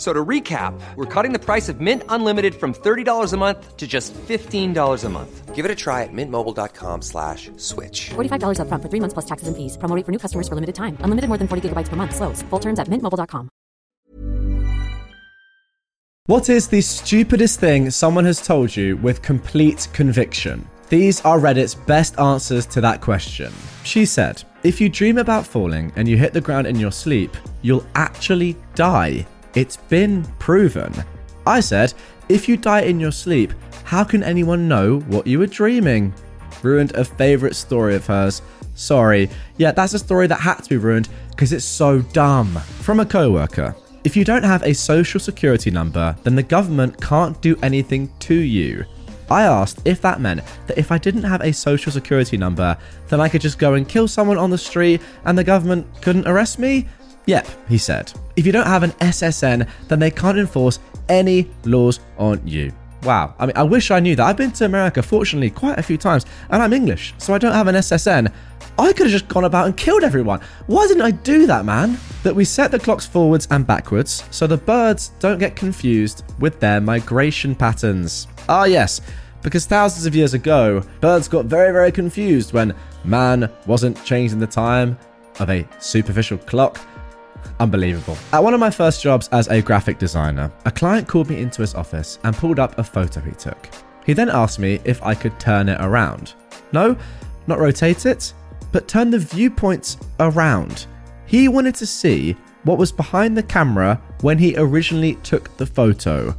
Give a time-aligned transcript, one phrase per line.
[0.00, 3.76] F- So to recap, we're cutting the price of Mint Unlimited from $30 a month
[3.76, 5.54] to just $15 a month.
[5.54, 8.08] Give it a try at mintmobile.com slash switch.
[8.14, 9.76] $45 upfront for three months plus taxes and fees.
[9.76, 10.96] Promo rate for new customers for limited time.
[11.04, 12.14] Unlimited more than 40 gigabytes per month.
[12.16, 12.40] Slows.
[12.48, 13.50] Full terms at mintmobile.com.
[16.26, 20.64] What is the stupidest thing someone has told you with complete conviction?
[20.88, 23.52] These are Reddit's best answers to that question.
[23.84, 27.36] She said, If you dream about falling and you hit the ground in your sleep,
[27.62, 29.26] you'll actually die.
[29.54, 30.92] It's been proven.
[31.46, 31.94] I said,
[32.28, 33.52] If you die in your sleep,
[33.84, 36.14] how can anyone know what you were dreaming?
[36.62, 38.42] Ruined a favorite story of hers.
[38.74, 39.28] Sorry.
[39.56, 42.54] Yeah, that's a story that had to be ruined because it's so dumb.
[42.82, 43.74] From a coworker.
[44.04, 48.34] If you don't have a social security number, then the government can't do anything to
[48.34, 48.84] you.
[49.30, 52.76] I asked if that meant that if I didn't have a social security number,
[53.08, 56.26] then I could just go and kill someone on the street and the government couldn't
[56.26, 56.88] arrest me?
[57.26, 58.12] Yep, he said.
[58.36, 62.72] If you don't have an SSN, then they can't enforce any laws on you.
[63.02, 64.26] Wow, I mean, I wish I knew that.
[64.26, 67.52] I've been to America, fortunately, quite a few times, and I'm English, so I don't
[67.52, 68.30] have an SSN.
[68.78, 70.40] I could have just gone about and killed everyone.
[70.66, 71.98] Why didn't I do that, man?
[72.22, 76.60] That we set the clocks forwards and backwards so the birds don't get confused with
[76.60, 78.26] their migration patterns.
[78.48, 79.00] Ah, yes,
[79.42, 84.46] because thousands of years ago, birds got very, very confused when man wasn't changing the
[84.46, 84.98] time
[85.38, 86.78] of a superficial clock.
[87.58, 88.16] Unbelievable.
[88.32, 91.62] At one of my first jobs as a graphic designer, a client called me into
[91.62, 93.68] his office and pulled up a photo he took.
[94.04, 96.34] He then asked me if I could turn it around.
[96.72, 96.96] No,
[97.46, 98.32] not rotate it,
[98.72, 100.86] but turn the viewpoints around.
[101.26, 106.34] He wanted to see what was behind the camera when he originally took the photo.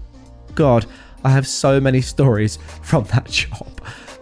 [0.55, 0.85] God,
[1.23, 3.81] I have so many stories from that job.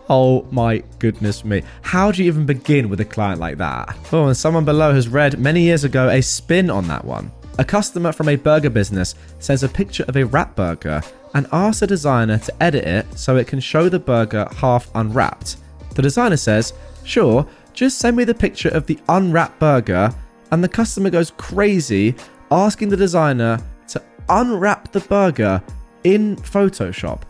[0.10, 1.62] Oh my goodness me.
[1.84, 3.96] How do you even begin with a client like that?
[4.12, 7.32] Oh, and someone below has read many years ago a spin on that one.
[7.60, 11.02] A customer from a burger business sends a picture of a wrap burger
[11.36, 15.58] and asks the designer to edit it so it can show the burger half unwrapped.
[15.94, 20.12] The designer says, Sure, just send me the picture of the unwrapped burger,
[20.52, 22.16] and the customer goes crazy
[22.50, 23.60] asking the designer
[23.90, 25.62] to unwrap the burger
[26.04, 27.22] in Photoshop.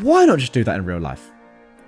[0.00, 1.30] Why not just do that in real life?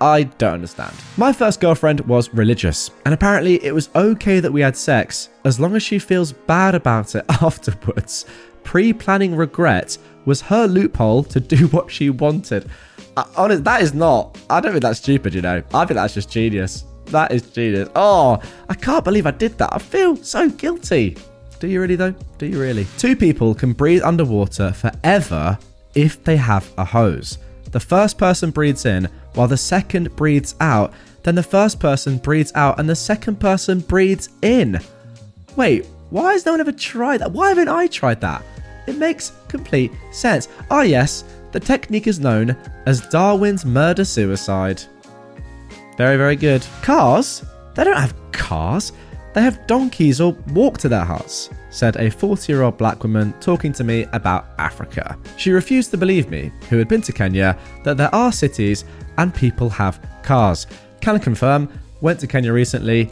[0.03, 0.93] I don't understand.
[1.17, 5.61] My first girlfriend was religious, and apparently it was okay that we had sex as
[5.61, 8.27] long as she feels bad about it afterwards.
[8.65, 12.69] Pre planning regret was her loophole to do what she wanted.
[13.17, 14.37] Uh, honest, that is not.
[14.51, 15.63] I don't think that's stupid, you know.
[15.73, 16.85] I think that's just genius.
[17.07, 17.89] That is genius.
[17.95, 19.73] Oh, I can't believe I did that.
[19.73, 21.17] I feel so guilty.
[21.61, 22.15] Do you really, though?
[22.39, 22.89] Do you really?
[22.99, 25.57] Two people can breathe underwater forever
[25.95, 27.39] if they have a hose.
[27.73, 30.93] The first person breathes in while the second breathes out.
[31.23, 34.81] Then the first person breathes out and the second person breathes in.
[35.57, 37.33] Wait, why has no one ever tried that?
[37.33, 38.45] Why haven't I tried that?
[38.87, 40.49] It makes complete sense.
[40.71, 42.57] Ah, yes, the technique is known
[42.87, 44.83] as Darwin's murder suicide.
[45.97, 46.65] Very, very good.
[46.83, 47.45] Cars?
[47.75, 48.93] They don't have cars.
[49.35, 53.33] They have donkeys or walk to their huts, said a 40 year old black woman
[53.41, 55.19] talking to me about Africa.
[55.37, 58.85] She refused to believe me, who had been to Kenya, that there are cities
[59.17, 60.67] and people have cars.
[61.01, 61.69] Can confirm,
[62.01, 63.11] went to Kenya recently,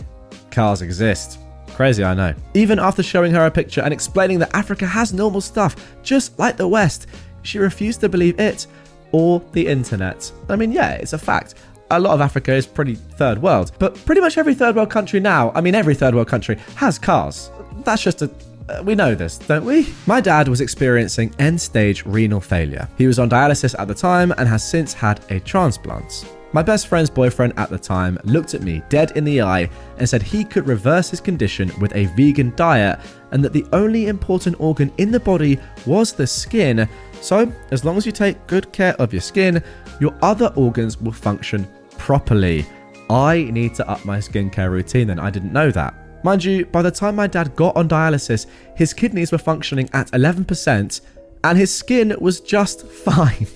[0.51, 1.39] cars exist.
[1.69, 2.35] Crazy, I know.
[2.53, 6.59] Even after showing her a picture and explaining that Africa has normal stuff, just like
[6.59, 7.07] the West,
[7.43, 8.67] she refused to believe it
[9.13, 10.31] or the internet.
[10.49, 11.55] I mean, yeah, it's a fact.
[11.93, 15.19] A lot of Africa is pretty third world, but pretty much every third world country
[15.19, 17.51] now, I mean, every third world country has cars.
[17.84, 18.31] That's just a.
[18.69, 19.89] uh, we know this, don't we?
[20.07, 22.89] My dad was experiencing end stage renal failure.
[22.97, 26.27] He was on dialysis at the time and has since had a transplant.
[26.53, 30.09] My best friend's boyfriend at the time looked at me dead in the eye and
[30.09, 33.01] said he could reverse his condition with a vegan diet
[33.33, 36.89] and that the only important organ in the body was the skin.
[37.21, 39.63] So, as long as you take good care of your skin,
[40.01, 41.69] your other organs will function
[42.01, 42.67] properly.
[43.09, 45.95] I need to up my skincare routine, and I didn't know that.
[46.25, 50.11] Mind you, by the time my dad got on dialysis, his kidneys were functioning at
[50.11, 51.01] 11%
[51.43, 53.47] and his skin was just fine.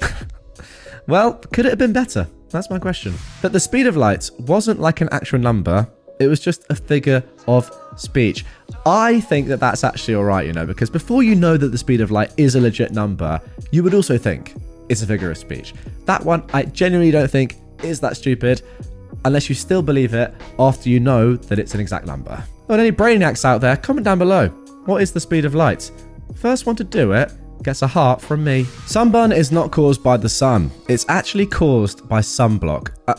[1.08, 2.28] Well, could it have been better?
[2.50, 3.14] That's my question.
[3.40, 5.88] That the speed of light wasn't like an actual number,
[6.20, 8.44] it was just a figure of speech.
[8.84, 11.78] I think that that's actually all right, you know, because before you know that the
[11.78, 13.40] speed of light is a legit number,
[13.70, 14.54] you would also think
[14.90, 15.72] it's a figure of speech.
[16.04, 18.62] That one, I genuinely don't think is that stupid
[19.24, 22.42] unless you still believe it after you know that it's an exact number.
[22.66, 24.48] Well, any brainiacs out there, comment down below.
[24.84, 25.90] What is the speed of light?
[26.36, 27.32] First one to do it
[27.62, 28.64] gets a heart from me.
[28.86, 30.70] Sunburn is not caused by the sun.
[30.88, 32.92] It's actually caused by sunblock.
[33.06, 33.14] Uh,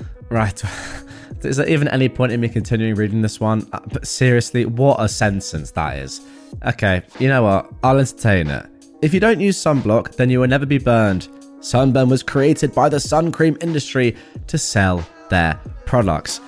[0.30, 0.62] right.
[1.42, 3.68] Is there even any point in me continuing reading this one?
[3.72, 6.22] Uh, but seriously, what a sentence that is.
[6.66, 7.72] Okay, you know what?
[7.84, 8.66] I'll entertain it.
[9.00, 11.28] If you don't use sunblock, then you will never be burned.
[11.60, 14.16] Sunburn was created by the sun cream industry
[14.46, 16.40] to sell their products.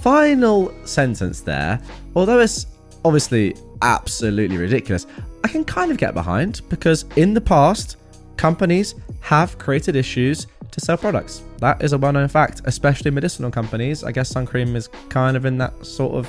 [0.00, 1.80] Final sentence there,
[2.14, 2.66] although it's
[3.04, 5.06] obviously absolutely ridiculous,
[5.44, 7.96] I can kind of get behind because in the past,
[8.36, 11.42] companies have created issues to sell products.
[11.58, 14.04] That is a well known fact, especially medicinal companies.
[14.04, 16.28] I guess sun cream is kind of in that sort of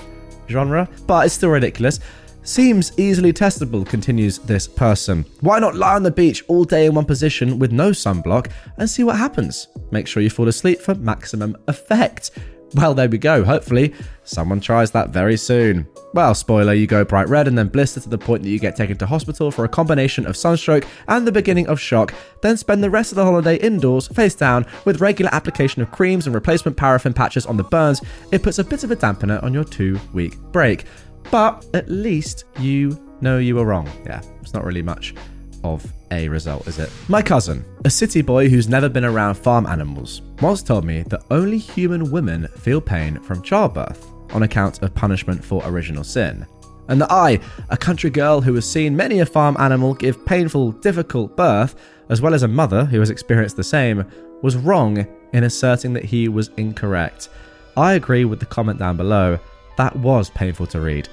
[0.50, 2.00] genre, but it's still ridiculous.
[2.48, 5.26] Seems easily testable, continues this person.
[5.42, 8.90] Why not lie on the beach all day in one position with no sunblock and
[8.90, 9.68] see what happens?
[9.92, 12.32] Make sure you fall asleep for maximum effect.
[12.74, 13.44] Well, there we go.
[13.44, 15.88] Hopefully, someone tries that very soon.
[16.14, 18.78] Well, spoiler, you go bright red and then blister to the point that you get
[18.78, 22.82] taken to hospital for a combination of sunstroke and the beginning of shock, then spend
[22.82, 26.78] the rest of the holiday indoors, face down, with regular application of creams and replacement
[26.78, 28.02] paraffin patches on the burns.
[28.32, 30.86] It puts a bit of a dampener on your two week break.
[31.32, 33.90] But at least you know you were wrong.
[34.06, 35.14] Yeah, it's not really much
[35.64, 36.90] of a result, is it?
[37.10, 41.24] My cousin, a city boy who's never been around farm animals, once told me that
[41.32, 46.46] only human women feel pain from childbirth on account of punishment for original sin.
[46.90, 47.40] And that I,
[47.70, 51.76] a country girl who has seen many a farm animal give painful, difficult birth,
[52.10, 54.06] as well as a mother who has experienced the same,
[54.42, 57.30] was wrong in asserting that he was incorrect.
[57.76, 59.38] I agree with the comment down below.
[59.78, 61.08] That was painful to read.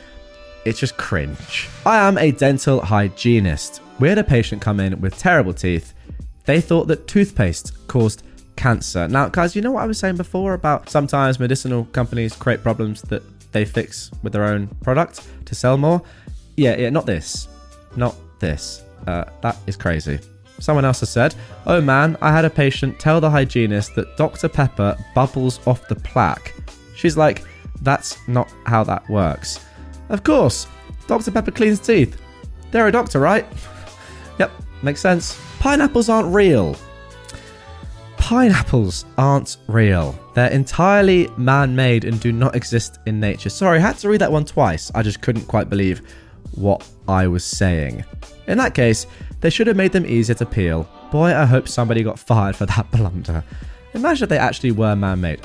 [0.65, 1.69] It's just cringe.
[1.85, 3.81] I am a dental hygienist.
[4.01, 5.93] We had a patient come in with terrible teeth.
[6.47, 8.23] They thought that toothpaste caused
[8.57, 9.07] cancer.
[9.09, 13.03] Now, guys, you know what I was saying before about sometimes medicinal companies create problems
[13.03, 13.23] that
[13.53, 16.03] they fix with their own product to sell more?
[16.57, 17.49] Yeah, yeah, not this.
[17.97, 18.83] Not this.
[19.07, 20.19] Uh, that is crazy.
[20.61, 21.35] Someone else has said,
[21.67, 24.49] Oh man, I had a patient tell the hygienist that Dr.
[24.49, 26.55] Pepper bubbles off the plaque.
[26.95, 27.45] She's like,
[27.85, 29.65] That's not how that works.
[30.09, 30.67] Of course,
[31.07, 31.31] Dr.
[31.31, 32.21] Pepper cleans teeth.
[32.71, 33.47] They're a doctor, right?
[34.39, 34.51] yep,
[34.83, 35.39] makes sense.
[35.61, 36.77] Pineapples aren't real.
[38.17, 40.19] Pineapples aren't real.
[40.35, 43.51] They're entirely man made and do not exist in nature.
[43.51, 44.91] Sorry, I had to read that one twice.
[44.95, 46.01] I just couldn't quite believe
[46.53, 48.05] what I was saying.
[48.47, 49.07] In that case,
[49.41, 50.89] they should have made them easier to peel.
[51.13, 53.45] Boy, I hope somebody got fired for that blunder.
[53.93, 55.41] Imagine if they actually were man made.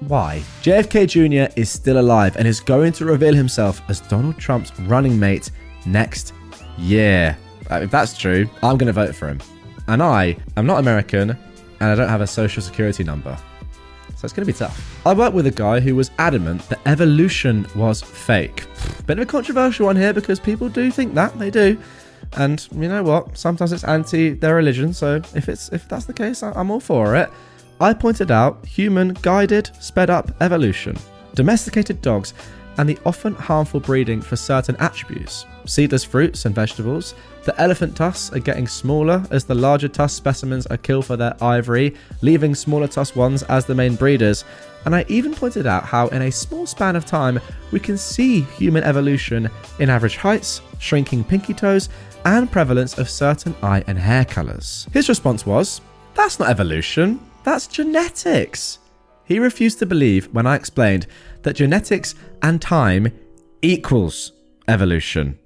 [0.00, 0.42] Why?
[0.62, 1.52] JFK Jr.
[1.58, 5.50] is still alive and is going to reveal himself as Donald Trump's running mate
[5.86, 6.32] next
[6.78, 7.36] year.
[7.70, 9.40] Uh, If that's true, I'm going to vote for him.
[9.88, 13.36] And I am not American and I don't have a social security number.
[14.16, 15.00] So it's going to be tough.
[15.06, 18.64] I worked with a guy who was adamant that evolution was fake.
[19.06, 21.78] Bit of a controversial one here because people do think that, they do.
[22.32, 23.36] And you know what?
[23.36, 27.14] Sometimes it's anti their religion, so if it's if that's the case, I'm all for
[27.14, 27.30] it.
[27.80, 30.96] I pointed out human guided, sped up evolution,
[31.34, 32.32] domesticated dogs,
[32.78, 35.46] and the often harmful breeding for certain attributes.
[35.66, 37.14] Seedless fruits and vegetables.
[37.44, 41.36] The elephant tusks are getting smaller as the larger tusk specimens are killed for their
[41.42, 44.44] ivory, leaving smaller tusk ones as the main breeders.
[44.84, 47.40] And I even pointed out how, in a small span of time,
[47.72, 51.88] we can see human evolution in average heights, shrinking pinky toes,
[52.24, 54.86] and prevalence of certain eye and hair colours.
[54.92, 55.80] His response was,
[56.14, 58.80] That's not evolution, that's genetics.
[59.24, 61.06] He refused to believe when I explained
[61.42, 63.12] that genetics and time
[63.62, 64.32] equals
[64.66, 65.38] evolution.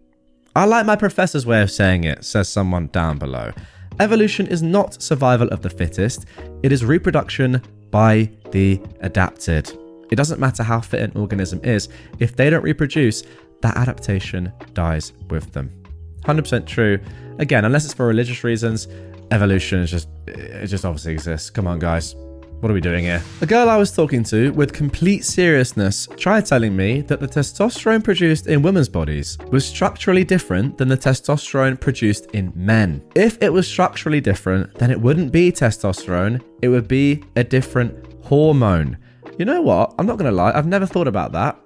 [0.56, 3.52] I like my professor's way of saying it, says someone down below.
[4.00, 6.24] Evolution is not survival of the fittest,
[6.62, 9.70] it is reproduction by the adapted.
[10.10, 13.24] It doesn't matter how fit an organism is, if they don't reproduce,
[13.60, 15.70] that adaptation dies with them.
[16.24, 16.98] 100% true.
[17.38, 18.88] Again, unless it's for religious reasons,
[19.30, 21.50] evolution is just, it just obviously exists.
[21.50, 22.14] Come on, guys.
[22.60, 23.22] What are we doing here?
[23.40, 28.04] A girl I was talking to, with complete seriousness, tried telling me that the testosterone
[28.04, 33.02] produced in women's bodies was structurally different than the testosterone produced in men.
[33.14, 38.24] If it was structurally different, then it wouldn't be testosterone, it would be a different
[38.24, 38.98] hormone.
[39.38, 39.94] You know what?
[39.98, 41.58] I'm not to lie, I've never thought about that.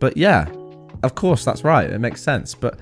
[0.00, 0.52] But yeah,
[1.02, 2.54] of course, that's right, it makes sense.
[2.54, 2.78] But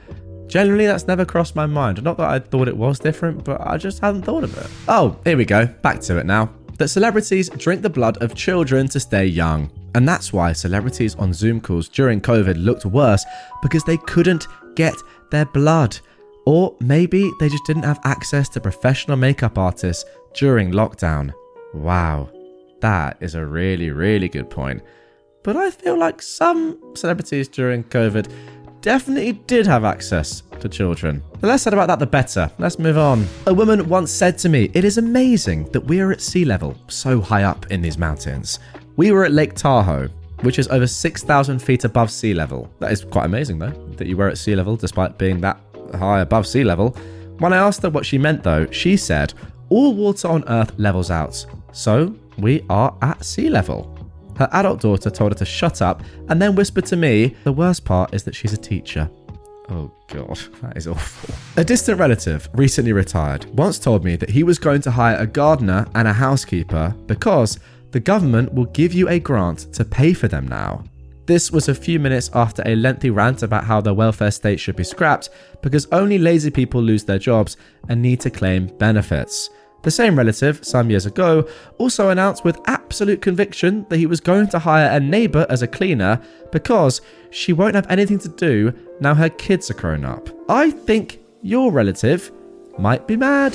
[0.50, 2.02] Generally, that's never crossed my mind.
[2.02, 4.66] Not that I thought it was different, but I just hadn't thought of it.
[4.88, 5.64] Oh, here we go.
[5.66, 6.50] Back to it now.
[6.80, 9.71] that celebrities drink the blood of children to stay young.
[9.95, 13.23] And that's why celebrities on Zoom calls during COVID looked worse
[13.61, 14.95] because they couldn't get
[15.30, 15.99] their blood.
[16.47, 21.35] Or maybe they just didn't have access to professional makeup artists during lockdown.
[21.75, 22.30] Wow,
[22.80, 24.83] that is a really, really good point.
[25.42, 28.33] But I feel like some celebrities during COVID
[28.83, 31.23] definitely did have access to children.
[31.41, 32.51] The less said about that, the better.
[32.59, 33.27] Let's move on.
[33.47, 36.77] A woman once said to me, It is amazing that we are at sea level,
[36.89, 38.59] so high up in these mountains.
[38.97, 40.09] We were at Lake Tahoe,
[40.43, 42.71] which is over 6,000 feet above sea level.
[42.79, 45.61] That is quite amazing, though, that you were at sea level despite being that
[45.95, 46.91] high above sea level.
[47.39, 49.35] When I asked her what she meant, though, she said,
[49.71, 51.45] All water on Earth levels out.
[51.73, 53.97] So we are at sea level.
[54.41, 57.85] Her adult daughter told her to shut up and then whispered to me, The worst
[57.85, 59.11] part is that she's a teacher.
[59.69, 61.35] Oh god, that is awful.
[61.59, 65.27] A distant relative, recently retired, once told me that he was going to hire a
[65.27, 70.27] gardener and a housekeeper because the government will give you a grant to pay for
[70.27, 70.85] them now.
[71.27, 74.75] This was a few minutes after a lengthy rant about how the welfare state should
[74.75, 75.29] be scrapped
[75.61, 77.59] because only lazy people lose their jobs
[77.91, 79.51] and need to claim benefits.
[79.83, 84.49] The same relative, some years ago, also announced with absolute conviction that he was going
[84.49, 86.21] to hire a neighbour as a cleaner
[86.53, 90.29] because she won't have anything to do now her kids are grown up.
[90.49, 92.31] I think your relative
[92.79, 93.55] might be mad.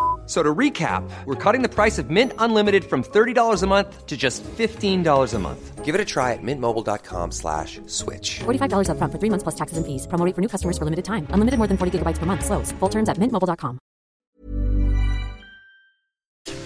[0.31, 4.07] F- So to recap, we're cutting the price of Mint Unlimited from $30 a month
[4.07, 5.83] to just $15 a month.
[5.83, 8.39] Give it a try at mintmobile.com slash switch.
[8.39, 10.07] $45 upfront for three months plus taxes and fees.
[10.07, 11.27] Promo for new customers for limited time.
[11.31, 12.45] Unlimited more than 40 gigabytes per month.
[12.45, 12.71] Slows.
[12.79, 13.77] Full terms at mintmobile.com.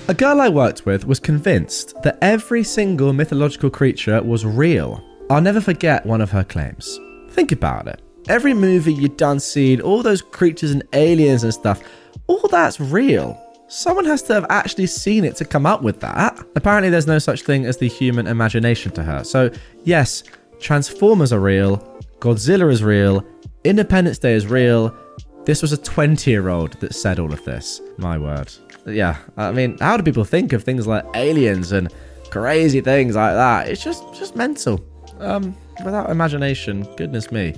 [0.08, 5.02] A girl I worked with was convinced that every single mythological creature was real.
[5.32, 7.00] I'll never forget one of her claims.
[7.32, 8.00] Think about it.
[8.30, 11.82] Every movie you've done seen, all those creatures and aliens and stuff,
[12.28, 13.42] all that's real.
[13.76, 16.40] Someone has to have actually seen it to come up with that.
[16.56, 19.22] Apparently, there's no such thing as the human imagination to her.
[19.26, 19.52] So,
[19.84, 20.24] yes,
[20.62, 21.76] Transformers are real,
[22.20, 23.22] Godzilla is real,
[23.66, 24.96] Independence Day is real.
[25.44, 27.82] This was a 20 year old that said all of this.
[27.98, 28.50] My word.
[28.86, 31.94] Yeah, I mean, how do people think of things like aliens and
[32.30, 33.68] crazy things like that?
[33.68, 34.80] It's just just mental.
[35.20, 35.54] Um,
[35.84, 37.56] without imagination, goodness me,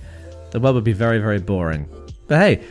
[0.50, 1.88] the world would be very, very boring.
[2.26, 2.64] But hey,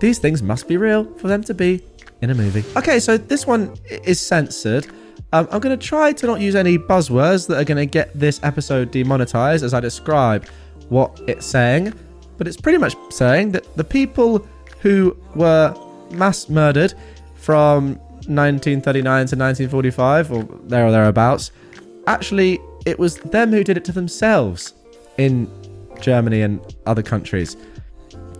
[0.00, 1.84] these things must be real for them to be
[2.22, 2.64] in a movie.
[2.76, 4.86] Okay, so this one is censored.
[5.32, 8.12] Um, I'm going to try to not use any buzzwords that are going to get
[8.18, 10.46] this episode demonetized as I describe
[10.88, 11.94] what it's saying.
[12.36, 14.46] But it's pretty much saying that the people
[14.80, 15.74] who were
[16.10, 16.94] mass murdered
[17.36, 17.96] from
[18.26, 21.52] 1939 to 1945, or there or thereabouts,
[22.06, 24.74] actually, it was them who did it to themselves
[25.18, 25.48] in
[26.00, 27.56] Germany and other countries.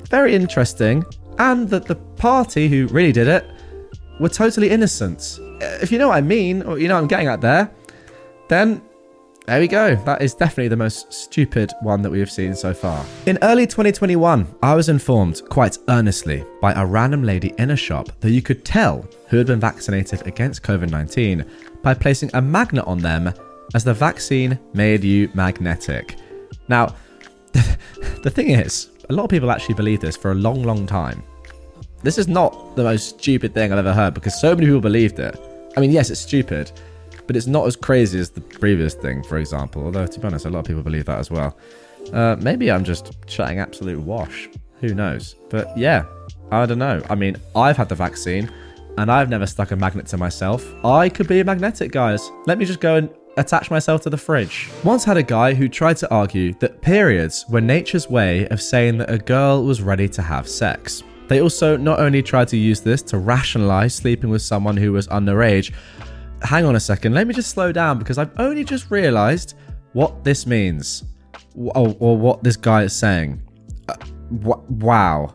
[0.09, 1.05] Very interesting.
[1.39, 3.49] And that the party who really did it
[4.21, 5.41] were totally innocent.
[5.41, 7.71] Uh, If you know what I mean, or you know I'm getting at there,
[8.49, 8.83] then
[9.47, 9.97] there we go.
[10.05, 13.05] That is definitely the most stupid one that we have seen so far.
[13.27, 18.11] In early 2021, I was informed quite earnestly by a random lady in a shop
[18.21, 21.45] that you could tell who had been vaccinated against COVID 19
[21.83, 23.33] by placing a magnet on them
[23.75, 26.17] as the vaccine made you magnetic.
[26.69, 26.95] Now,
[28.23, 31.23] the thing is, a lot of people actually believe this for a long, long time.
[32.03, 35.19] This is not the most stupid thing I've ever heard because so many people believed
[35.19, 35.39] it.
[35.77, 36.73] I mean, yes, it's stupid,
[37.27, 39.85] but it's not as crazy as the previous thing, for example.
[39.85, 41.57] Although, to be honest, a lot of people believe that as well.
[42.13, 44.49] Uh, maybe I'm just chatting absolute wash.
[44.81, 45.37] Who knows?
[45.51, 46.05] But yeah,
[46.51, 47.03] I don't know.
[47.11, 48.51] I mean, I've had the vaccine
[48.97, 50.67] and I've never stuck a magnet to myself.
[50.85, 52.31] I could be a magnetic, guys.
[52.47, 54.71] Let me just go and attach myself to the fridge.
[54.85, 58.99] Once had a guy who tried to argue that periods were nature's way of saying
[58.99, 61.03] that a girl was ready to have sex.
[61.31, 65.07] They also not only tried to use this to rationalize sleeping with someone who was
[65.07, 65.73] underage.
[66.43, 69.55] Hang on a second, let me just slow down because I've only just realized
[69.93, 71.05] what this means.
[71.55, 73.41] Or, or what this guy is saying.
[73.89, 73.95] Uh,
[74.41, 75.31] w- wow.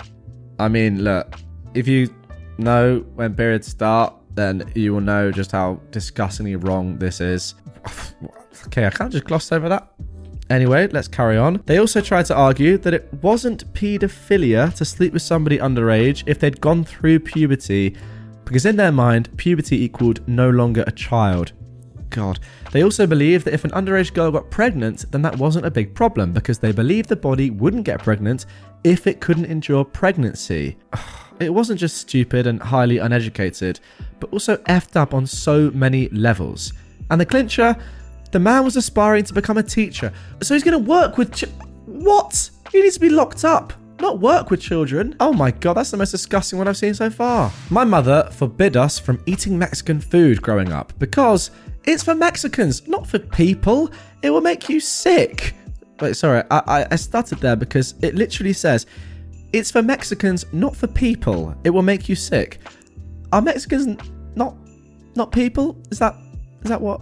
[0.60, 1.34] I mean, look,
[1.74, 2.14] if you
[2.58, 7.56] know when periods start, then you will know just how disgustingly wrong this is.
[8.66, 9.94] okay, I can't just gloss over that.
[10.50, 11.62] Anyway, let's carry on.
[11.66, 16.40] They also tried to argue that it wasn't paedophilia to sleep with somebody underage if
[16.40, 17.96] they'd gone through puberty,
[18.46, 21.54] because in their mind, puberty equaled no longer a child.
[22.12, 22.40] God.
[22.72, 25.94] They also believed that if an underage girl got pregnant, then that wasn't a big
[25.96, 28.46] problem because they believed the body wouldn't get pregnant
[28.84, 30.78] if it couldn't endure pregnancy.
[31.38, 33.82] It wasn't just stupid and highly uneducated,
[34.22, 36.72] but also effed up on so many levels.
[37.12, 37.76] And the clincher,
[38.36, 40.12] the man was aspiring to become a teacher,
[40.42, 41.40] so he's going to work with.
[41.86, 42.50] What?
[42.70, 43.72] He needs to be locked up.
[44.02, 45.16] Not work with children.
[45.22, 47.50] Oh my god, that's the most disgusting one I've seen so far.
[47.70, 51.52] My mother forbid us from eating Mexican food growing up because
[51.86, 53.90] it's for Mexicans, not for people.
[54.22, 55.54] It will make you sick.
[56.02, 58.86] Wait, sorry, I, I, I started there because it literally says
[59.54, 61.56] it's for Mexicans, not for people.
[61.64, 62.60] It will make you sick.
[63.32, 63.98] Are Mexicans
[64.36, 64.58] not
[65.16, 65.82] not people?
[65.90, 66.18] Is that
[66.64, 67.00] is that what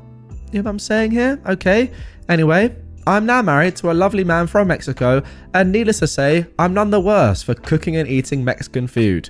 [0.54, 1.42] you know what I'm saying here?
[1.48, 1.92] Okay.
[2.30, 2.76] Anyway,
[3.08, 6.92] I'm now married to a lovely man from Mexico, and needless to say, I'm none
[6.92, 9.30] the worse for cooking and eating Mexican food.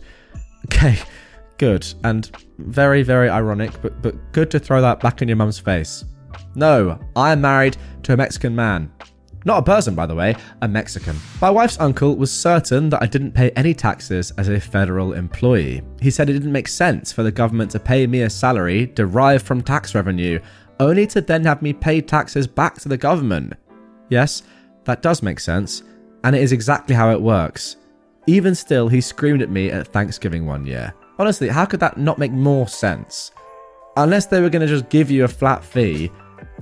[0.65, 1.00] Okay,
[1.58, 1.92] good.
[2.03, 6.06] And very, very ironic, but, but good to throw that back in your mum's face.
[6.56, 8.92] No, I am married to a Mexican man.
[9.46, 11.18] Not a person, by the way, a Mexican.
[11.42, 15.82] My wife's uncle was certain that I didn't pay any taxes as a federal employee.
[16.00, 19.46] He said it didn't make sense for the government to pay me a salary derived
[19.46, 20.39] from tax revenue,
[20.83, 23.53] only to then have me pay taxes back to the government.
[24.09, 24.43] Yes,
[24.83, 25.83] that does make sense,
[26.23, 27.77] and it is exactly how it works.
[28.27, 30.93] Even still, he screamed at me at Thanksgiving one year.
[31.19, 33.31] Honestly, how could that not make more sense?
[33.97, 36.11] Unless they were going to just give you a flat fee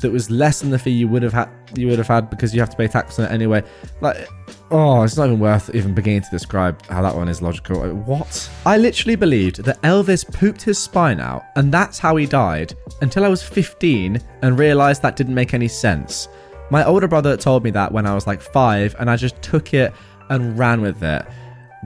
[0.02, 2.54] that was less than the fee you would have had you would have had because
[2.54, 3.64] you have to pay tax on it anyway.
[4.02, 4.28] Like
[4.72, 7.82] oh, it's not even worth even beginning to describe how that one is logical.
[7.94, 8.50] What?
[8.66, 13.24] I literally believed that Elvis pooped his spine out and that's how he died until
[13.24, 16.28] I was 15 and realized that didn't make any sense.
[16.70, 19.74] My older brother told me that when I was like 5 and I just took
[19.74, 19.94] it
[20.30, 21.26] and ran with it.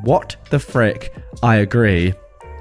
[0.02, 1.14] What the frick?
[1.42, 2.14] I agree.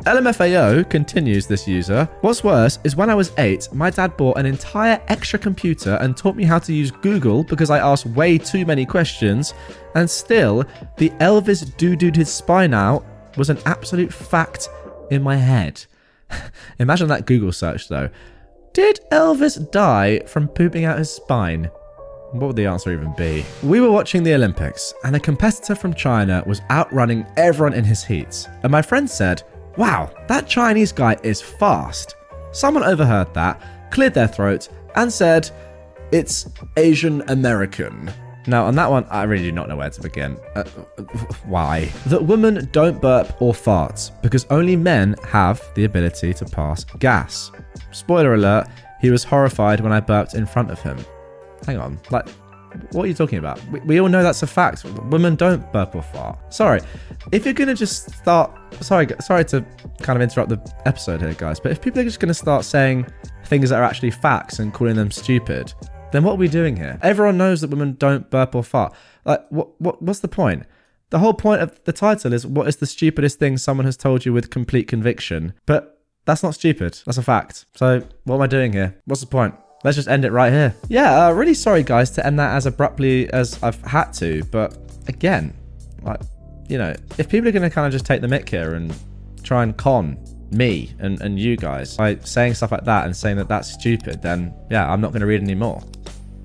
[0.04, 2.06] LMFAO continues this user.
[2.20, 6.14] What's worse is when I was eight, my dad bought an entire extra computer and
[6.14, 9.54] taught me how to use Google because I asked way too many questions,
[9.94, 10.64] and still,
[10.98, 13.06] the Elvis doo dooed his spine out
[13.38, 14.68] was an absolute fact
[15.10, 15.82] in my head.
[16.78, 18.10] Imagine that Google search though.
[18.74, 21.70] Did Elvis die from pooping out his spine?
[22.32, 23.46] What would the answer even be?
[23.62, 28.04] We were watching the Olympics, and a competitor from China was outrunning everyone in his
[28.04, 28.48] heats.
[28.64, 29.44] And my friend said,
[29.76, 32.16] Wow, that Chinese guy is fast.
[32.52, 33.60] Someone overheard that,
[33.90, 35.50] cleared their throat, and said,
[36.12, 38.12] It's Asian American.
[38.46, 40.38] Now, on that one, I really do not know where to begin.
[40.54, 40.64] Uh,
[41.46, 41.86] why?
[42.06, 47.50] That women don't burp or fart because only men have the ability to pass gas.
[47.90, 48.68] Spoiler alert,
[49.00, 50.98] he was horrified when I burped in front of him.
[51.66, 52.26] Hang on, like,
[52.92, 53.62] what are you talking about?
[53.68, 54.84] We, we all know that's a fact.
[54.84, 56.52] Women don't burp or fart.
[56.52, 56.80] Sorry,
[57.32, 59.64] if you're gonna just start, sorry, sorry to
[60.02, 63.06] kind of interrupt the episode here, guys, but if people are just gonna start saying
[63.46, 65.72] things that are actually facts and calling them stupid,
[66.12, 66.98] then what are we doing here?
[67.02, 68.94] Everyone knows that women don't burp or fart.
[69.24, 70.64] Like, what, what, what's the point?
[71.10, 74.24] The whole point of the title is what is the stupidest thing someone has told
[74.24, 75.54] you with complete conviction?
[75.66, 77.00] But that's not stupid.
[77.04, 77.66] That's a fact.
[77.74, 79.00] So what am I doing here?
[79.04, 79.54] What's the point?
[79.84, 80.74] Let's just end it right here.
[80.88, 84.42] Yeah, uh, really sorry, guys, to end that as abruptly as I've had to.
[84.44, 84.76] But
[85.08, 85.54] again,
[86.02, 86.20] like,
[86.68, 88.96] you know, if people are going to kind of just take the mic here and
[89.42, 90.16] try and con
[90.50, 94.22] me and, and you guys by saying stuff like that and saying that that's stupid,
[94.22, 95.82] then yeah, I'm not going to read anymore.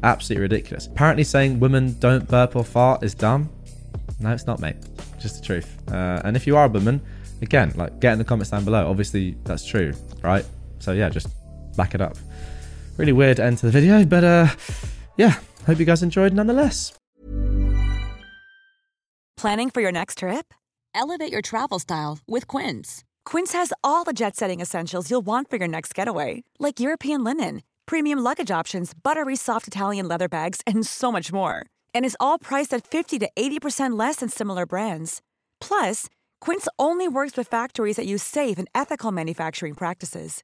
[0.04, 0.88] Absolutely ridiculous.
[0.88, 3.50] Apparently, saying women don't burp or fart is dumb.
[4.20, 4.76] No, it's not, mate.
[5.18, 5.78] Just the truth.
[5.90, 7.02] Uh, and if you are a woman,
[7.42, 8.90] again, like, get in the comments down below.
[8.90, 10.46] Obviously, that's true, right?
[10.80, 11.30] So yeah, just
[11.78, 12.18] back it up.
[13.00, 14.48] Really weird end to the video, but uh,
[15.16, 16.92] yeah, hope you guys enjoyed nonetheless.
[19.38, 20.54] Planning for your next trip?
[20.94, 23.06] Elevate your travel style with Quince.
[23.24, 27.24] Quince has all the jet setting essentials you'll want for your next getaway, like European
[27.24, 31.66] linen, premium luggage options, buttery soft Italian leather bags, and so much more.
[31.94, 35.22] And is all priced at 50 to 80% less than similar brands.
[35.62, 36.10] Plus,
[36.42, 40.44] Quince only works with factories that use safe and ethical manufacturing practices.